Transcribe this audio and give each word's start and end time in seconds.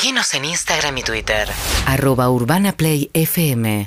Seguinos 0.00 0.32
en 0.34 0.44
Instagram 0.44 0.96
y 0.98 1.02
Twitter. 1.02 1.48
Arroba 1.84 2.30
Urbana 2.30 2.70
Play 2.72 3.10
FM. 3.14 3.84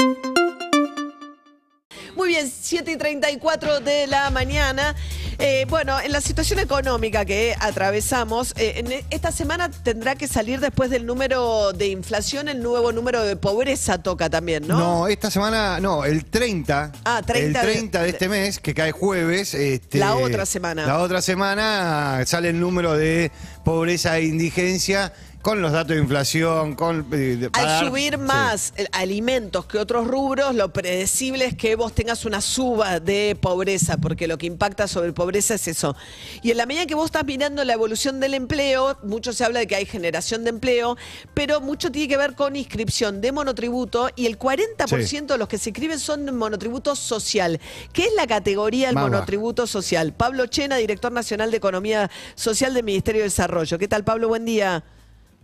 Muy 2.18 2.28
bien, 2.28 2.52
7 2.54 2.92
y 2.92 2.98
34 2.98 3.80
de 3.80 4.08
la 4.08 4.30
mañana. 4.30 4.94
Eh, 5.40 5.66
bueno, 5.70 6.00
en 6.02 6.12
la 6.12 6.20
situación 6.20 6.60
económica 6.60 7.24
que 7.24 7.56
atravesamos, 7.58 8.54
eh, 8.58 8.74
en 8.76 9.06
esta 9.10 9.32
semana 9.32 9.72
tendrá 9.72 10.16
que 10.16 10.28
salir 10.28 10.60
después 10.60 10.90
del 10.90 11.06
número 11.06 11.72
de 11.72 11.88
inflación, 11.88 12.50
el 12.50 12.62
nuevo 12.62 12.92
número 12.92 13.24
de 13.24 13.38
pobreza 13.38 14.04
toca 14.04 14.30
también, 14.30 14.68
¿no? 14.68 14.78
No, 14.78 15.08
esta 15.08 15.32
semana, 15.32 15.80
no, 15.80 16.04
el 16.04 16.26
30. 16.26 16.92
Ah, 17.06 17.22
30 17.26 17.62
El 17.62 17.66
de- 17.66 17.72
30 17.74 18.02
de, 18.04 18.10
este 18.10 18.28
mes, 18.28 18.60
que 18.60 18.74
cae 18.74 18.92
jueves. 18.92 19.54
este, 19.54 19.98
La 19.98 20.18
otra 20.18 20.46
semana. 20.46 20.86
La 20.86 21.00
otra 21.00 21.22
semana 21.22 22.22
sale 22.26 22.50
el 22.50 22.60
número 22.60 22.98
de 22.98 23.32
pobreza 23.64 24.18
e 24.18 24.26
indigencia 24.26 25.14
con 25.42 25.62
los 25.62 25.72
datos 25.72 25.96
de 25.96 26.02
inflación, 26.02 26.76
con... 26.76 27.08
eh, 27.12 27.50
Al 27.54 27.86
subir 27.88 28.18
más 28.20 28.74
eh, 28.78 28.86
alimentos 28.92 29.66
que 29.66 29.80
otros 29.80 30.08
rubros, 30.08 30.54
lo 30.54 30.72
predecible 30.72 31.46
es 31.46 31.56
que 31.56 31.76
vos 31.76 31.94
tengas 31.94 32.26
una 32.26 32.42
suba 32.42 33.00
de 33.00 33.36
pobreza, 33.40 33.98
porque 33.98 34.28
lo 34.28 34.38
que 34.38 34.46
impacta 34.46 34.88
sobre 34.88 35.14
pobreza 35.14 35.56
es 35.56 35.68
eso. 35.68 35.96
Y 36.44 36.52
en 36.52 36.58
la 36.58 36.66
medida 36.68 36.86
que 36.86 36.94
vos 36.94 37.06
estás 37.06 37.26
mirando 37.26 37.64
la 37.64 37.74
evolución 37.74 38.20
del 38.20 38.36
empleo, 38.36 38.98
mucho 39.04 39.34
se 39.34 39.44
habla 39.44 39.60
de 39.62 39.68
que 39.68 39.76
hay 39.76 39.86
generación 39.86 40.44
de 40.44 40.52
empleo, 40.52 40.96
pero 41.34 41.60
mucho 41.60 41.92
tiene 41.92 42.08
que 42.08 42.18
ver 42.18 42.36
con 42.36 42.56
inscripción 42.56 43.20
de 43.20 43.32
monotributo 43.32 44.10
y 44.16 44.28
el 44.28 44.38
40% 44.38 45.26
de 45.26 45.38
los 45.40 45.48
que 45.48 45.58
se 45.58 45.70
inscriben 45.70 46.00
son 46.00 46.26
de 46.28 46.32
monotributo 46.32 46.96
social. 46.96 47.60
¿Qué 47.94 48.06
es 48.06 48.14
la 48.16 48.28
categoría 48.28 48.88
del 48.88 48.96
Más 48.96 49.06
baja. 49.06 49.16
monotributo 49.16 49.66
social? 49.66 50.14
Pablo 50.14 50.46
Chena, 50.46 50.76
director 50.78 51.12
nacional 51.12 51.50
de 51.50 51.58
Economía 51.58 52.12
Social 52.36 52.74
del 52.76 52.84
Ministerio 52.84 53.22
de 53.22 53.26
Desarrollo. 53.26 53.80
¿Qué 53.80 53.88
tal, 53.88 54.04
Pablo? 54.04 54.28
Buen 54.28 54.46
día. 54.46 54.84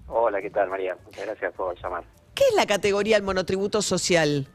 Hola, 0.07 0.41
¿qué 0.41 0.49
tal, 0.49 0.69
María? 0.69 0.97
Muchas 1.05 1.25
gracias 1.25 1.53
por 1.53 1.77
llamar. 1.81 2.03
¿Qué 2.33 2.43
es 2.49 2.55
la 2.55 2.65
categoría 2.65 3.17
del 3.17 3.23
monotributo 3.23 3.81
social? 3.81 4.47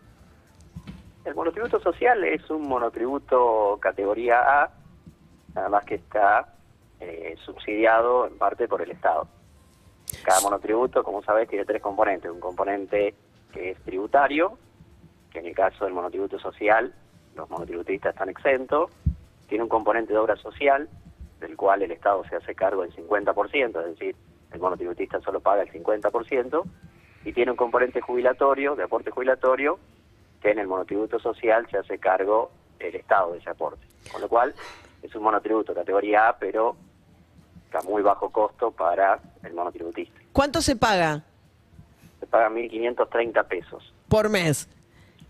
El 1.25 1.35
monotributo 1.35 1.79
social 1.81 2.25
es 2.25 2.49
un 2.51 2.67
monotributo 2.67 3.79
categoría 3.81 4.63
A, 4.63 4.71
nada 5.55 5.69
más 5.69 5.85
que 5.85 5.97
está 5.97 6.55
eh, 7.01 7.37
subsidiado 7.45 8.27
en 8.27 8.39
parte 8.39 8.67
por 8.67 8.81
el 8.83 8.91
Estado. 8.91 9.29
Cada 10.25 10.41
monotributo, 10.41 11.05
como 11.05 11.23
sabes, 11.23 11.49
tiene 11.49 11.65
tres 11.65 11.83
componentes. 11.83 12.31
Un 12.31 12.41
componente 12.41 13.15
que 13.53 13.71
es 13.71 13.79
tributario, 13.83 14.59
que 15.31 15.41
en 15.41 15.47
el 15.47 15.55
caso 15.55 15.85
del 15.85 15.93
monotributo 15.93 16.39
social, 16.39 16.95
los 17.35 17.51
monotributistas 17.51 18.15
están 18.15 18.29
exentos. 18.29 18.91
Tiene 19.49 19.65
un 19.65 19.69
componente 19.69 20.13
de 20.13 20.19
obra 20.19 20.37
social, 20.37 20.89
del 21.41 21.57
cual 21.57 21.83
el 21.83 21.93
Estado 21.93 22.25
se 22.29 22.37
hace 22.37 22.55
cargo 22.55 22.83
del 22.83 22.95
50%, 22.95 23.81
es 23.81 23.87
decir, 23.99 24.17
el 24.53 24.61
monotributista 24.61 25.21
solo 25.21 25.41
paga 25.41 25.63
el 25.63 25.71
50%. 25.73 26.63
Y 27.25 27.33
tiene 27.33 27.53
un 27.53 27.57
componente 27.57 28.01
jubilatorio, 28.01 28.75
de 28.75 28.83
aporte 28.83 29.11
jubilatorio, 29.11 29.79
que 30.41 30.51
en 30.51 30.59
el 30.59 30.67
monotributo 30.67 31.21
social 31.21 31.67
se 31.71 31.79
hace 31.79 31.99
cargo 31.99 32.51
el 32.81 32.95
Estado 32.97 33.33
de 33.33 33.39
ese 33.39 33.51
aporte. 33.51 33.87
Con 34.11 34.21
lo 34.21 34.29
cual, 34.29 34.55
es 35.03 35.15
un 35.15 35.23
monotributo 35.23 35.73
categoría 35.75 36.29
A, 36.29 36.37
pero 36.37 36.77
a 37.73 37.83
muy 37.83 38.03
bajo 38.03 38.31
costo 38.31 38.71
para 38.71 39.19
el 39.45 39.55
monotributista. 39.55 40.21
¿Cuánto 40.33 40.61
se 40.61 40.77
paga 40.77 41.23
Se 42.21 42.27
paga 42.27 42.51
1.530 42.51 43.47
pesos 43.47 43.95
por 44.09 44.29
mes? 44.29 44.69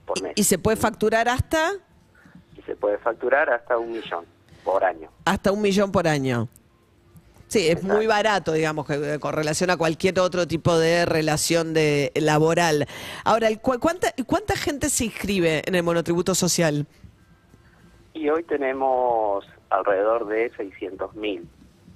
por 0.06 0.20
mes. 0.20 0.32
Y 0.34 0.42
se 0.44 0.58
puede 0.58 0.76
facturar 0.76 1.28
hasta 1.28 1.72
Y 2.56 2.62
se 2.62 2.74
puede 2.74 2.98
facturar 2.98 3.48
hasta 3.50 3.78
un 3.78 3.92
millón 3.92 4.24
por 4.64 4.82
año. 4.82 5.08
hasta 5.24 5.52
un 5.52 5.62
millón 5.62 5.92
por 5.92 6.08
año. 6.08 6.48
Sí, 7.52 7.68
es 7.68 7.82
muy 7.82 8.06
barato, 8.06 8.52
digamos, 8.52 8.86
que, 8.86 9.18
con 9.20 9.34
relación 9.34 9.68
a 9.68 9.76
cualquier 9.76 10.18
otro 10.20 10.46
tipo 10.46 10.78
de 10.78 11.04
relación 11.04 11.74
de 11.74 12.10
laboral. 12.14 12.86
Ahora, 13.24 13.48
el 13.48 13.60
cu- 13.60 13.78
¿cuánta, 13.78 14.08
¿cuánta 14.26 14.56
gente 14.56 14.88
se 14.88 15.04
inscribe 15.04 15.60
en 15.66 15.74
el 15.74 15.82
monotributo 15.82 16.34
social? 16.34 16.86
Y 18.14 18.30
hoy 18.30 18.42
tenemos 18.44 19.44
alrededor 19.68 20.26
de 20.28 20.50
600.000 20.52 21.44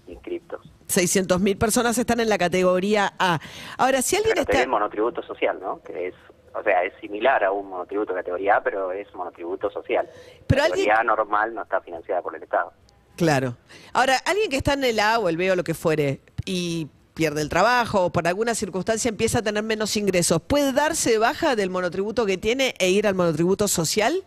inscriptos. 0.08 0.60
600.000 0.88 1.56
personas 1.58 1.97
están 1.97 2.20
en 2.20 2.28
la 2.28 2.36
categoría 2.36 3.14
A. 3.19 3.38
Ahora, 3.78 4.02
si 4.02 4.16
alguien 4.16 4.36
La 4.36 4.42
categoría 4.42 4.60
está... 4.60 4.66
de 4.66 4.70
monotributo 4.70 5.22
social, 5.22 5.58
¿no? 5.60 5.81
Que 5.82 6.08
es, 6.08 6.14
o 6.54 6.62
sea, 6.62 6.84
es 6.84 6.92
similar 7.00 7.42
a 7.44 7.50
un 7.50 7.69
monotributo 7.70 8.12
categoría 8.14 8.56
A, 8.58 8.62
pero 8.62 8.92
es 8.92 9.12
monotributo 9.14 9.70
social. 9.70 10.06
Pero 10.47 10.60
categoría 10.64 10.97
alguien- 10.97 11.10
A 11.10 11.16
normal 11.16 11.54
no 11.54 11.62
está 11.62 11.81
financiada 11.81 12.20
por 12.20 12.36
el 12.36 12.42
Estado. 12.42 12.72
Claro. 13.16 13.56
Ahora, 13.93 14.16
alguien 14.27 14.50
que 14.50 14.56
está 14.56 14.75
en 14.75 14.84
el 14.84 15.00
A 15.00 15.19
o 15.19 15.28
el 15.28 15.37
B 15.37 15.50
o 15.50 15.56
lo 15.56 15.65
que 15.65 15.75
fuere 15.75 16.21
y 16.44 16.88
pierde 17.15 17.41
el 17.41 17.49
trabajo 17.49 18.04
o 18.06 18.12
por 18.12 18.28
alguna 18.28 18.54
circunstancia 18.54 19.09
empieza 19.09 19.38
a 19.38 19.43
tener 19.43 19.62
menos 19.62 19.97
ingresos, 19.97 20.41
¿puede 20.43 20.72
darse 20.72 21.10
de 21.12 21.19
baja 21.19 21.56
del 21.56 21.71
monotributo 21.71 22.26
que 22.26 22.37
tiene 22.37 22.75
e 22.78 22.91
ir 22.91 23.06
al 23.06 23.15
monotributo 23.15 23.69
social? 23.69 24.22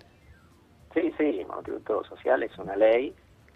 Sí, 0.95 1.13
sí, 1.17 1.39
el 1.41 1.45
monotributo 1.47 2.03
social 2.05 2.41
es 2.41 2.57
una 2.57 2.75
ley. 2.75 3.13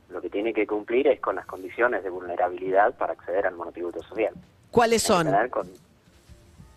Lo 0.09 0.21
que 0.21 0.29
tiene 0.29 0.53
que 0.53 0.67
cumplir 0.67 1.07
es 1.07 1.19
con 1.19 1.35
las 1.35 1.47
condiciones 1.47 2.03
de 2.03 2.11
vulnerabilidad 2.11 2.93
para 2.95 3.13
acceder 3.13 3.47
al 3.47 3.55
monotributo 3.55 4.03
social. 4.03 4.33
¿Cuáles 4.69 5.01
son? 5.01 5.27
con- 5.49 5.67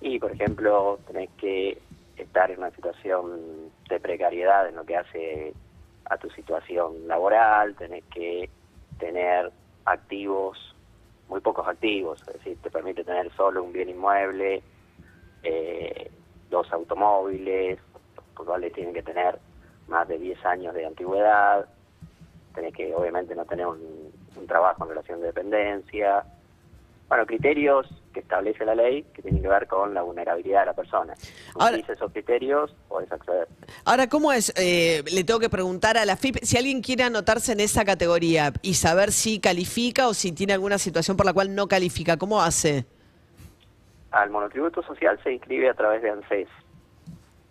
Y, 0.01 0.19
por 0.19 0.33
ejemplo, 0.33 0.99
tenés 1.07 1.29
que 1.39 1.79
estar 2.17 2.51
en 2.51 2.59
una 2.59 2.71
situación 2.71 3.71
de 3.91 4.01
precariedad 4.01 4.67
en 4.69 4.77
lo 4.77 4.85
que 4.87 4.97
hace 4.97 5.53
a 6.09 6.17
tu 6.19 6.31
situación 6.31 7.07
laboral, 7.07 7.75
tenés 7.77 8.05
que 8.05 8.49
tener 8.99 9.51
activos, 9.85 10.75
muy 11.29 11.41
pocos 11.41 11.67
activos, 11.67 12.21
es 12.29 12.35
decir, 12.35 12.59
te 12.63 12.71
permite 12.71 13.05
tener 13.05 13.33
solo 13.35 13.63
un 13.63 13.73
bien 13.73 13.89
inmueble, 13.89 14.63
eh, 15.43 16.11
dos 16.51 16.73
automóviles, 16.73 17.79
los 18.37 18.47
cuales 18.47 18.73
tienen 18.73 18.95
que 18.95 19.03
tener 19.03 19.39
más 19.89 20.07
de 20.09 20.19
10 20.19 20.45
años 20.47 20.75
de 20.75 20.87
antigüedad, 20.87 21.67
tenés 22.55 22.75
que 22.75 22.95
obviamente 22.95 23.35
no 23.35 23.45
tener 23.45 23.67
un, 23.67 24.13
un 24.37 24.47
trabajo 24.47 24.85
en 24.85 24.91
relación 24.91 25.21
de 25.21 25.27
dependencia, 25.27 26.25
bueno, 27.09 27.27
criterios 27.27 27.87
que 28.17 28.21
establece 28.21 28.65
la 28.65 28.75
ley 28.75 29.03
que 29.15 29.21
tienen 29.21 29.43
que 29.43 29.49
ver 29.49 29.67
con 29.67 29.93
la 29.93 30.01
vulnerabilidad 30.01 30.61
de 30.61 30.67
la 30.67 30.73
persona. 30.73 31.13
Ahora- 31.55 31.77
esos 31.77 32.11
criterios, 32.13 32.75
podés 32.89 33.13
acceder. 33.13 33.47
Ahora, 33.85 34.09
¿cómo 34.09 34.33
es? 34.33 34.55
Eh, 34.57 35.03
le 35.13 35.23
tengo 35.23 35.39
que 35.39 35.51
preguntar 35.51 35.99
a 35.99 36.07
la 36.07 36.17
FIP 36.17 36.39
si 36.41 36.57
alguien 36.57 36.81
quiere 36.81 37.03
anotarse 37.05 37.53
en 37.53 37.61
esa 37.61 37.85
categoría 37.85 38.55
y 38.63 38.73
saber 38.73 39.13
si 39.13 39.39
califica 39.39 40.09
o 40.09 40.15
si 40.15 40.33
tiene 40.33 40.55
alguna 40.55 40.79
situación 40.79 41.19
por 41.19 41.27
la 41.27 41.35
cual 41.35 41.55
no 41.55 41.69
califica. 41.69 42.17
¿Cómo 42.17 42.41
hace? 42.41 42.87
Al 44.13 44.31
monotributo 44.31 44.83
social 44.83 45.21
se 45.23 45.33
inscribe 45.35 45.69
a 45.69 45.75
través 45.75 46.01
de 46.01 46.09
ANSES. 46.09 46.49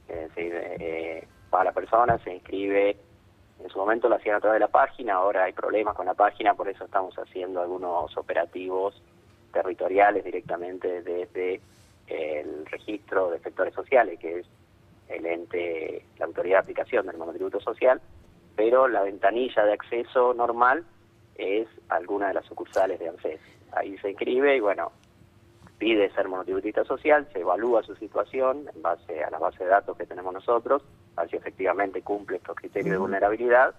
Es 0.07 0.29
decir, 0.29 0.51
eh, 0.55 1.27
para 1.51 1.65
la 1.65 1.73
persona 1.73 2.17
se 2.23 2.33
inscribe, 2.33 2.97
en 3.63 3.69
su 3.69 3.77
momento 3.77 4.09
lo 4.09 4.15
hacían 4.15 4.37
a 4.37 4.39
través 4.39 4.55
de 4.55 4.65
la 4.65 4.71
página, 4.71 5.13
ahora 5.13 5.43
hay 5.43 5.53
problemas 5.53 5.95
con 5.95 6.07
la 6.07 6.15
página, 6.15 6.55
por 6.55 6.67
eso 6.67 6.85
estamos 6.85 7.13
haciendo 7.19 7.61
algunos 7.61 8.17
operativos 8.17 8.99
territoriales 9.55 10.23
directamente 10.23 11.01
desde 11.01 11.61
el 12.07 12.65
registro 12.65 13.31
de 13.31 13.39
sectores 13.39 13.73
sociales, 13.73 14.19
que 14.19 14.39
es 14.39 14.45
el 15.07 15.25
ente, 15.25 16.03
la 16.19 16.25
autoridad 16.25 16.57
de 16.57 16.63
aplicación 16.63 17.07
del 17.07 17.17
monotributo 17.17 17.59
social, 17.59 18.01
pero 18.55 18.87
la 18.87 19.01
ventanilla 19.01 19.63
de 19.63 19.73
acceso 19.73 20.33
normal 20.33 20.83
es 21.35 21.67
alguna 21.89 22.27
de 22.27 22.35
las 22.35 22.45
sucursales 22.45 22.99
de 22.99 23.09
ANSES. 23.09 23.39
Ahí 23.71 23.97
se 23.97 24.11
inscribe 24.11 24.55
y 24.55 24.59
bueno, 24.59 24.91
pide 25.77 26.11
ser 26.11 26.27
monotributista 26.27 26.83
social, 26.83 27.27
se 27.31 27.39
evalúa 27.39 27.83
su 27.83 27.95
situación 27.95 28.67
en 28.73 28.81
base 28.81 29.23
a 29.23 29.29
la 29.29 29.39
base 29.39 29.63
de 29.63 29.69
datos 29.69 29.97
que 29.97 30.05
tenemos 30.05 30.33
nosotros, 30.33 30.83
a 31.15 31.21
ver 31.21 31.31
si 31.31 31.37
efectivamente 31.37 32.01
cumple 32.01 32.37
estos 32.37 32.55
criterios 32.55 32.91
de 32.91 32.97
vulnerabilidad, 32.97 33.73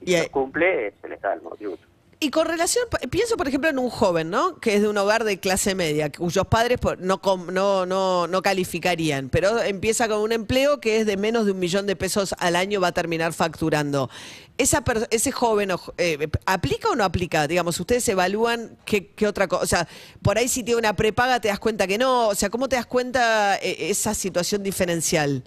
y 0.00 0.12
si 0.12 0.18
los 0.18 0.28
cumple, 0.28 0.92
se 1.00 1.08
le 1.08 1.16
da 1.16 1.34
el 1.34 1.42
monotributo. 1.42 1.87
Y 2.20 2.30
con 2.30 2.48
relación, 2.48 2.84
pienso 3.10 3.36
por 3.36 3.46
ejemplo 3.46 3.70
en 3.70 3.78
un 3.78 3.90
joven, 3.90 4.28
¿no? 4.28 4.58
Que 4.58 4.74
es 4.74 4.82
de 4.82 4.88
un 4.88 4.98
hogar 4.98 5.22
de 5.22 5.38
clase 5.38 5.76
media, 5.76 6.10
cuyos 6.10 6.48
padres 6.48 6.80
no, 6.98 7.20
no, 7.52 7.86
no, 7.86 8.26
no 8.26 8.42
calificarían, 8.42 9.28
pero 9.28 9.62
empieza 9.62 10.08
con 10.08 10.22
un 10.22 10.32
empleo 10.32 10.80
que 10.80 10.98
es 10.98 11.06
de 11.06 11.16
menos 11.16 11.46
de 11.46 11.52
un 11.52 11.60
millón 11.60 11.86
de 11.86 11.94
pesos 11.94 12.34
al 12.40 12.56
año, 12.56 12.80
va 12.80 12.88
a 12.88 12.92
terminar 12.92 13.32
facturando. 13.34 14.10
Esa 14.56 14.82
ese 15.10 15.30
joven, 15.30 15.70
eh, 15.98 16.26
¿aplica 16.44 16.88
o 16.90 16.96
no 16.96 17.04
aplica? 17.04 17.46
Digamos, 17.46 17.78
ustedes 17.78 18.08
evalúan 18.08 18.76
qué, 18.84 19.12
qué 19.12 19.28
otra 19.28 19.46
cosa. 19.46 19.62
O 19.62 19.66
sea, 19.66 19.88
por 20.20 20.38
ahí 20.38 20.48
si 20.48 20.64
tiene 20.64 20.80
una 20.80 20.96
prepaga 20.96 21.40
te 21.40 21.46
das 21.46 21.60
cuenta 21.60 21.86
que 21.86 21.98
no. 21.98 22.26
O 22.26 22.34
sea, 22.34 22.50
¿cómo 22.50 22.68
te 22.68 22.74
das 22.74 22.86
cuenta 22.86 23.56
eh, 23.58 23.90
esa 23.90 24.14
situación 24.14 24.64
diferencial? 24.64 25.44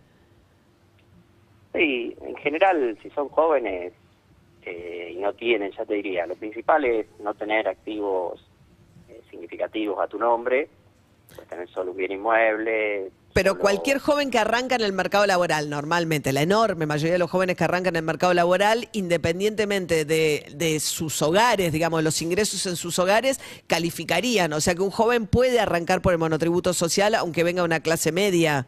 Sí, 1.74 2.15
en 2.21 2.35
general, 2.38 2.97
si 3.03 3.09
son 3.09 3.27
jóvenes 3.27 3.91
eh, 4.65 5.13
y 5.13 5.17
no 5.17 5.33
tienen, 5.33 5.71
ya 5.77 5.85
te 5.85 5.95
diría, 5.95 6.25
lo 6.25 6.35
principal 6.35 6.85
es 6.85 7.07
no 7.23 7.33
tener 7.33 7.67
activos 7.67 8.39
eh, 9.09 9.21
significativos 9.29 9.99
a 10.03 10.07
tu 10.07 10.17
nombre 10.19 10.69
puedes 11.33 11.49
tener 11.49 11.69
solo 11.69 11.91
un 11.91 11.97
bien 11.97 12.11
inmueble. 12.11 13.09
Pero 13.33 13.51
solo- 13.51 13.61
cualquier 13.61 13.99
joven 13.99 14.29
que 14.31 14.37
arranca 14.37 14.75
en 14.75 14.81
el 14.81 14.91
mercado 14.91 15.25
laboral, 15.25 15.69
normalmente, 15.69 16.33
la 16.33 16.41
enorme 16.41 16.85
mayoría 16.85 17.13
de 17.13 17.19
los 17.19 17.31
jóvenes 17.31 17.55
que 17.55 17.63
arrancan 17.63 17.95
en 17.95 17.99
el 17.99 18.05
mercado 18.05 18.33
laboral, 18.33 18.89
independientemente 18.91 20.03
de, 20.03 20.45
de 20.55 20.79
sus 20.81 21.21
hogares, 21.21 21.71
digamos, 21.71 22.03
los 22.03 22.21
ingresos 22.21 22.65
en 22.65 22.75
sus 22.75 22.99
hogares, 22.99 23.39
calificarían. 23.67 24.51
O 24.51 24.59
sea 24.59 24.75
que 24.75 24.81
un 24.81 24.91
joven 24.91 25.25
puede 25.25 25.61
arrancar 25.61 26.01
por 26.01 26.11
el 26.11 26.19
monotributo 26.19 26.73
social 26.73 27.15
aunque 27.15 27.43
venga 27.45 27.61
de 27.61 27.65
una 27.65 27.79
clase 27.79 28.11
media. 28.11 28.67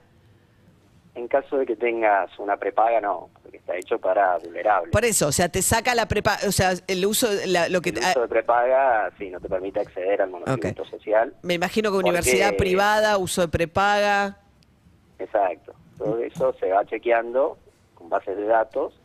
En 1.15 1.27
caso 1.27 1.57
de 1.57 1.65
que 1.67 1.75
tengas 1.75 2.37
una 2.39 2.57
prepaga, 2.57 2.99
no, 2.99 3.29
porque 3.43 3.57
está 3.57 3.75
hecho 3.75 3.99
para 3.99 4.37
vulnerables. 4.39 4.91
Por 4.91 5.05
eso, 5.05 5.27
o 5.27 5.31
sea, 5.31 5.47
te 5.47 5.61
saca 5.61 5.93
la 5.93 6.07
prepa, 6.07 6.37
o 6.47 6.51
sea, 6.51 6.71
el 6.87 7.05
uso, 7.05 7.29
de 7.29 7.45
la- 7.45 7.69
lo 7.69 7.81
que 7.81 7.89
El 7.89 7.99
uso 7.99 8.21
de 8.21 8.27
prepaga, 8.27 9.11
sí, 9.19 9.29
no 9.29 9.39
te 9.39 9.47
permite 9.47 9.79
acceder 9.79 10.23
al 10.23 10.31
monotributo 10.31 10.83
social. 10.85 11.35
me 11.43 11.53
imagino 11.53 11.89
que 11.91 11.95
Porque- 11.97 12.09
universidad 12.09 12.55
privada, 12.57 13.17
uso 13.19 13.41
de 13.41 13.47
prepaga. 13.47 14.39
Exacto. 15.19 15.73
Todo 15.99 16.17
eso 16.17 16.53
se 16.59 16.71
va 16.71 16.83
chequeando 16.85 17.59
con 17.93 18.09
bases 18.09 18.35
de 18.35 18.45
datos 18.45 18.99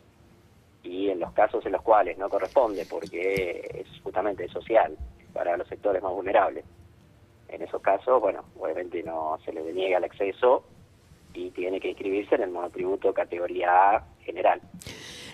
y 0.83 1.11
en 1.11 1.21
los 1.21 1.33
casos 1.33 1.65
en 1.67 1.73
los 1.73 1.83
cuales 1.83 2.17
no 2.17 2.31
corresponde, 2.31 2.87
porque 2.89 3.69
es 3.85 4.01
justamente 4.03 4.49
social 4.49 4.97
para 5.35 5.59
los 5.59 5.69
sectores 5.69 6.03
más 6.03 6.13
vulnerables. 6.13 6.65
En 7.49 7.61
esos 7.61 7.83
casos, 7.83 8.19
bueno, 8.21 8.45
obviamente 8.59 9.03
no 9.03 9.39
se 9.45 9.53
le 9.53 9.63
deniega 9.63 9.99
el 9.99 10.05
acceso 10.05 10.65
y 11.35 11.51
tiene 11.51 11.81
que 11.81 11.89
inscribirse 11.89 12.35
en 12.35 12.43
el 12.43 12.51
monotributo 12.51 13.13
categoría 13.13 14.03
general. 14.21 14.61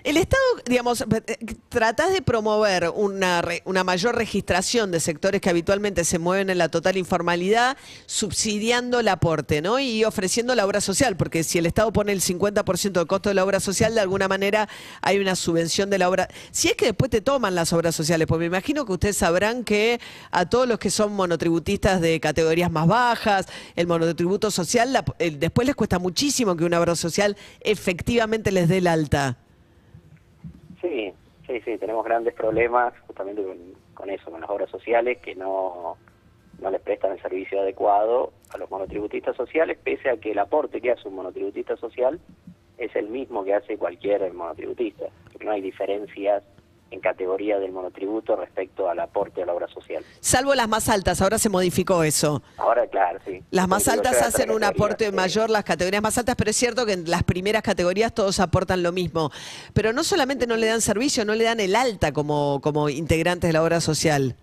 El 0.05 0.19
Estado, 0.19 0.43
digamos, 0.67 1.01
eh, 1.01 1.39
tratás 1.71 2.13
de 2.13 2.21
promover 2.21 2.91
una, 2.95 3.43
una 3.65 3.85
mayor 3.85 4.15
registración 4.15 4.91
de 4.91 5.01
sectores 5.01 5.41
que 5.41 5.49
habitualmente 5.49 6.05
se 6.05 6.19
mueven 6.19 6.51
en 6.51 6.59
la 6.59 6.69
total 6.69 6.99
informalidad, 6.99 7.79
subsidiando 8.05 9.01
el 9.01 9.09
aporte, 9.09 9.63
¿no? 9.63 9.81
Y 9.81 10.05
ofreciendo 10.05 10.55
la 10.55 10.67
obra 10.67 10.83
social, 10.83 11.17
porque 11.17 11.43
si 11.43 11.57
el 11.57 11.65
Estado 11.65 11.91
pone 11.91 12.13
el 12.13 12.21
50% 12.21 12.93
del 13.01 13.07
costo 13.07 13.31
de 13.31 13.35
la 13.35 13.45
obra 13.45 13.61
social, 13.61 13.95
de 13.95 14.03
alguna 14.03 14.29
manera 14.29 14.69
hay 15.01 15.19
una 15.21 15.35
subvención 15.37 15.89
de 15.89 15.97
la 15.97 16.11
obra. 16.11 16.29
Si 16.51 16.69
es 16.69 16.75
que 16.77 16.85
después 16.85 17.11
te 17.11 17.23
toman 17.23 17.55
las 17.55 17.73
obras 17.73 17.95
sociales, 17.97 18.27
pues 18.29 18.39
me 18.39 18.45
imagino 18.45 18.85
que 18.85 18.93
ustedes 18.93 19.17
sabrán 19.17 19.65
que 19.65 20.01
a 20.31 20.45
todos 20.47 20.69
los 20.69 20.79
que 20.79 20.91
son 20.91 21.15
monotributistas 21.15 22.03
de 22.03 22.21
categorías 22.21 22.71
más 22.71 22.87
bajas, 22.87 23.47
el 23.75 23.87
monotributo 23.87 24.51
social, 24.51 24.93
la- 24.93 25.05
el- 25.19 25.41
después 25.41 25.67
les 25.67 25.75
cuesta 25.75 25.99
muchísimo 25.99 26.55
que 26.57 26.65
una 26.67 26.79
obra 26.79 26.95
social 26.95 27.39
efectivamente 27.61 28.53
les 28.53 28.69
dé 28.69 28.77
el 28.79 28.87
alta. 28.87 29.39
Sí, 31.55 31.61
sí, 31.65 31.79
tenemos 31.79 32.05
grandes 32.05 32.35
problemas 32.35 32.93
justamente 33.07 33.41
con, 33.45 33.57
con 33.95 34.11
eso, 34.11 34.29
con 34.29 34.41
las 34.41 34.51
obras 34.51 34.69
sociales 34.71 35.19
que 35.19 35.37
no, 35.37 35.97
no 36.61 36.71
les 36.71 36.81
prestan 36.81 37.13
el 37.13 37.23
servicio 37.23 37.61
adecuado 37.61 38.33
a 38.53 38.59
los 38.59 38.69
monotributistas 38.73 39.37
sociales, 39.37 39.79
pese 39.85 40.11
a 40.11 40.17
que 40.17 40.33
el 40.33 40.41
aporte 40.41 40.81
que 40.81 40.91
hace 40.91 41.07
un 41.07 41.15
monotributista 41.15 41.77
social 41.77 42.19
es 42.77 42.97
el 42.97 43.09
mismo 43.09 43.45
que 43.45 43.55
hace 43.55 43.79
cualquier 43.79 44.35
monotributista, 44.35 45.05
no 45.45 45.53
hay 45.53 45.61
diferencias 45.61 46.43
en 46.95 47.01
categoría 47.01 47.59
del 47.59 47.73
monotributo 47.73 48.37
respecto 48.37 48.89
al 48.89 49.01
aporte 49.01 49.43
a 49.43 49.47
la 49.47 49.53
obra 49.53 49.69
social. 49.69 50.03
Salvo 50.21 50.55
las 50.55 50.69
más 50.69 50.89
altas, 50.89 51.21
ahora 51.21 51.39
se 51.39 51.49
modificó 51.49 52.05
eso. 52.05 52.43
Ahora, 52.57 52.87
claro, 52.87 53.19
sí. 53.25 53.43
Las 53.51 53.69
más 53.69 53.85
Porque 53.85 54.09
altas 54.09 54.23
hacen 54.23 54.51
un 54.51 54.65
aporte 54.65 55.07
sí. 55.07 55.13
mayor, 55.13 55.51
las 55.51 55.65
categorías 55.65 56.03
más 56.03 56.17
altas, 56.17 56.37
pero 56.37 56.51
es 56.51 56.57
cierto 56.57 56.87
que 56.87 56.93
en 56.93 57.11
las 57.11 57.25
primeras 57.25 57.63
categorías 57.63 58.15
todos 58.15 58.41
aportan 58.41 58.83
lo 58.83 58.93
mismo. 58.93 59.31
Pero 59.75 59.93
no 59.93 60.05
solamente 60.05 60.47
no 60.47 60.57
le 60.57 60.69
dan 60.69 60.81
servicio, 60.81 61.25
no 61.25 61.35
le 61.35 61.45
dan 61.45 61.61
el 61.61 61.75
alta 61.77 62.13
como, 62.13 62.61
como 62.63 62.89
integrantes 62.89 63.49
de 63.49 63.53
la 63.53 63.63
obra 63.63 63.81
social. 63.81 64.37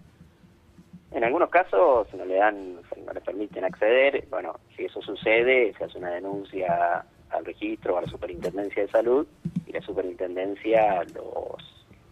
En 1.11 1.23
algunos 1.23 1.49
casos 1.49 2.07
no 2.13 2.25
le 2.25 2.35
dan, 2.35 2.75
no 2.75 3.13
le 3.13 3.21
permiten 3.21 3.63
acceder. 3.63 4.25
Bueno, 4.29 4.59
si 4.75 4.85
eso 4.85 5.01
sucede, 5.01 5.73
se 5.77 5.85
hace 5.85 5.97
una 5.97 6.11
denuncia 6.11 7.05
al 7.29 7.45
registro, 7.45 7.97
a 7.97 8.01
la 8.01 8.07
Superintendencia 8.07 8.83
de 8.83 8.89
Salud 8.89 9.25
y 9.65 9.71
la 9.71 9.81
Superintendencia 9.81 11.03
los 11.15 11.70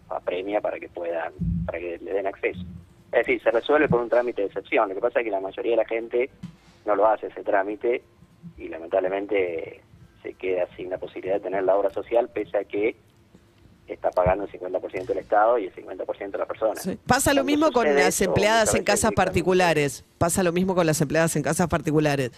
apremia 0.10 0.62
para 0.62 0.80
que 0.80 0.90
puedan, 0.90 1.34
para 1.66 1.80
que 1.80 1.98
le 2.00 2.14
den 2.14 2.28
acceso. 2.28 2.62
Es 3.12 3.26
decir, 3.26 3.42
se 3.42 3.52
resuelve 3.52 3.88
por 3.88 4.02
un 4.02 4.10
trámite 4.10 4.42
de 4.42 4.48
excepción. 4.48 4.90
Lo 4.90 4.96
que 4.96 5.02
pasa 5.02 5.20
es 5.20 5.26
que 5.26 5.32
la 5.32 5.40
mayoría 5.40 5.72
de 5.72 5.78
la 5.78 5.86
gente 5.86 6.30
no 6.86 6.96
lo 6.96 7.08
hace 7.08 7.28
ese 7.28 7.44
trámite 7.44 8.04
y 8.58 8.68
lamentablemente 8.68 9.82
se 10.22 10.34
queda 10.34 10.68
sin 10.76 10.90
la 10.90 10.98
posibilidad 10.98 11.36
de 11.36 11.42
tener 11.42 11.64
la 11.64 11.76
obra 11.76 11.90
social 11.90 12.30
pese 12.30 12.58
a 12.58 12.64
que 12.64 12.96
está 13.88 14.12
pagando 14.12 14.46
el 14.46 14.52
50% 14.52 15.06
del 15.08 15.18
Estado 15.18 15.58
y 15.58 15.66
el 15.66 15.74
50% 15.74 16.32
de 16.32 16.38
la 16.38 16.46
persona. 16.46 16.80
Pasa 17.08 17.34
lo 17.34 17.42
Cuando 17.42 17.44
mismo 17.46 17.72
con 17.72 17.96
las 17.96 18.22
empleadas 18.22 18.76
en 18.76 18.84
casas 18.84 19.12
particulares. 19.14 20.06
Pasa 20.20 20.44
lo 20.44 20.52
mismo 20.52 20.76
con 20.76 20.86
las 20.86 21.02
empleadas 21.02 21.36
en 21.36 21.42
casas 21.42 21.68
particulares. 21.68 22.32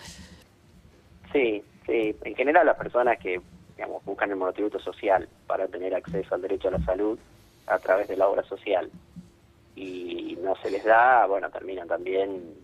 Sí, 1.33 1.61
sí. 1.85 2.15
En 2.23 2.35
general 2.35 2.65
las 2.65 2.77
personas 2.77 3.17
que 3.19 3.41
digamos, 3.75 4.03
buscan 4.05 4.29
el 4.29 4.37
monotributo 4.37 4.79
social 4.79 5.27
para 5.47 5.67
tener 5.67 5.93
acceso 5.95 6.35
al 6.35 6.41
derecho 6.41 6.69
a 6.69 6.71
la 6.71 6.85
salud 6.85 7.17
a 7.67 7.79
través 7.79 8.07
de 8.07 8.17
la 8.17 8.27
obra 8.27 8.43
social 8.43 8.89
y 9.75 10.37
no 10.41 10.55
se 10.57 10.69
les 10.69 10.83
da, 10.83 11.25
bueno, 11.25 11.49
terminan 11.49 11.87
también 11.87 12.55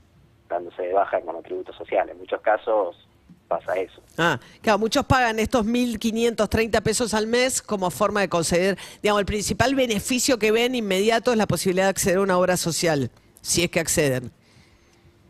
dándose 0.49 0.83
de 0.83 0.94
baja 0.94 1.17
el 1.17 1.25
monotributo 1.25 1.73
social. 1.73 2.09
En 2.09 2.17
muchos 2.17 2.41
casos 2.41 3.07
pasa 3.47 3.73
eso. 3.75 4.01
Ah, 4.17 4.39
claro, 4.61 4.79
muchos 4.79 5.05
pagan 5.05 5.39
estos 5.39 5.65
1.530 5.65 6.81
pesos 6.81 7.13
al 7.13 7.27
mes 7.27 7.61
como 7.61 7.89
forma 7.91 8.21
de 8.21 8.29
conceder, 8.29 8.77
digamos, 9.01 9.21
el 9.21 9.25
principal 9.25 9.73
beneficio 9.75 10.38
que 10.38 10.51
ven 10.51 10.75
inmediato 10.75 11.31
es 11.31 11.38
la 11.38 11.47
posibilidad 11.47 11.85
de 11.85 11.91
acceder 11.91 12.17
a 12.17 12.21
una 12.21 12.38
obra 12.38 12.57
social, 12.57 13.09
si 13.41 13.63
es 13.63 13.71
que 13.71 13.79
acceden. 13.79 14.31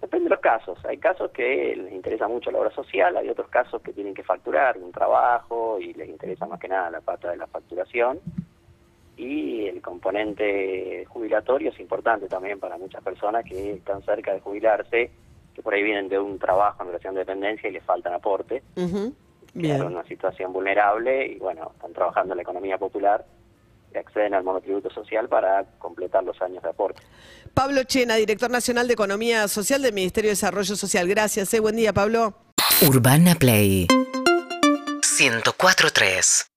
Depende 0.01 0.25
de 0.25 0.29
los 0.29 0.39
casos. 0.39 0.77
Hay 0.85 0.97
casos 0.97 1.31
que 1.31 1.75
les 1.75 1.91
interesa 1.91 2.27
mucho 2.27 2.49
la 2.51 2.59
obra 2.59 2.71
social, 2.71 3.17
hay 3.17 3.29
otros 3.29 3.49
casos 3.49 3.81
que 3.81 3.93
tienen 3.93 4.13
que 4.13 4.23
facturar 4.23 4.77
un 4.77 4.91
trabajo 4.91 5.79
y 5.79 5.93
les 5.93 6.07
interesa 6.09 6.45
más 6.45 6.59
que 6.59 6.67
nada 6.67 6.89
la 6.89 7.01
pata 7.01 7.29
de 7.29 7.37
la 7.37 7.47
facturación. 7.47 8.19
Y 9.17 9.65
el 9.65 9.81
componente 9.81 11.05
jubilatorio 11.07 11.71
es 11.71 11.79
importante 11.79 12.27
también 12.27 12.59
para 12.59 12.77
muchas 12.77 13.03
personas 13.03 13.43
que 13.43 13.73
están 13.73 14.03
cerca 14.03 14.33
de 14.33 14.39
jubilarse, 14.39 15.11
que 15.55 15.61
por 15.63 15.73
ahí 15.73 15.81
vienen 15.83 16.07
de 16.07 16.19
un 16.19 16.37
trabajo 16.37 16.83
en 16.83 16.87
relación 16.89 17.15
de 17.15 17.21
dependencia 17.21 17.67
y 17.69 17.73
les 17.73 17.83
faltan 17.83 18.13
aporte. 18.13 18.61
Ujú, 18.75 19.13
Quedaron 19.53 19.53
en 19.53 19.61
Bien. 19.61 19.81
una 19.97 20.03
situación 20.03 20.53
vulnerable 20.53 21.25
y 21.27 21.39
bueno, 21.39 21.71
están 21.75 21.93
trabajando 21.93 22.33
en 22.33 22.37
la 22.37 22.43
economía 22.43 22.77
popular 22.77 23.25
y 23.93 23.97
acceden 23.97 24.35
al 24.35 24.43
monotributo 24.43 24.89
social 24.91 25.27
para 25.27 25.63
completar 25.79 26.23
los 26.23 26.39
años 26.41 26.61
de 26.61 26.69
aporte. 26.69 27.01
Pablo 27.55 27.83
Chena, 27.85 28.15
director 28.15 28.51
nacional 28.51 28.85
de 28.87 28.93
Economía 28.93 29.47
Social 29.47 29.81
del 29.81 29.93
Ministerio 29.93 30.27
de 30.29 30.33
Desarrollo 30.33 30.75
Social. 30.75 31.07
Gracias, 31.07 31.51
eh. 31.55 31.59
buen 31.59 31.75
día, 31.75 31.91
Pablo. 31.91 32.35
Urbana 32.87 33.33
Play 33.33 33.87
104.3 35.01 36.47